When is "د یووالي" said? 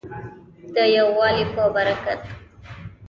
0.73-1.45